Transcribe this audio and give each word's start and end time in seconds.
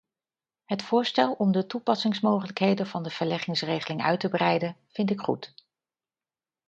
Het 0.65 0.81
voorstel 0.83 1.33
om 1.33 1.51
de 1.51 1.65
toepassingsmogelijkheden 1.65 2.87
van 2.87 3.03
de 3.03 3.09
verleggingsregeling 3.09 4.01
uit 4.01 4.19
te 4.19 4.29
breiden, 4.29 4.77
vind 4.87 5.09
ik 5.11 5.19
goed. 5.21 5.53